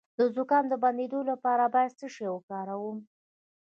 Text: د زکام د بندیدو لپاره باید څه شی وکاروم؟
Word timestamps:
د 0.17 0.19
زکام 0.35 0.65
د 0.69 0.73
بندیدو 0.83 1.19
لپاره 1.31 1.63
باید 1.75 1.91
څه 1.99 2.07
شی 2.15 2.27
وکاروم؟ 2.31 2.97